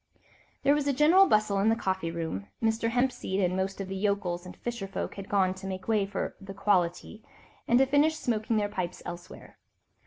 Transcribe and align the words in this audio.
There 0.63 0.73
was 0.73 0.91
general 0.93 1.27
bustle 1.27 1.59
in 1.59 1.69
the 1.69 1.75
coffee 1.75 2.09
room: 2.09 2.47
Mr. 2.59 2.89
Hempseed 2.89 3.39
and 3.39 3.55
most 3.55 3.79
of 3.79 3.87
the 3.87 3.95
yokels 3.95 4.47
and 4.47 4.57
fisher 4.57 4.87
folk 4.87 5.13
had 5.13 5.29
gone 5.29 5.53
to 5.53 5.67
make 5.67 5.87
way 5.87 6.07
for 6.07 6.35
"the 6.41 6.55
quality," 6.55 7.21
and 7.67 7.77
to 7.77 7.85
finish 7.85 8.15
smoking 8.15 8.57
their 8.57 8.67
pipes 8.67 9.03
elsewhere. 9.05 9.59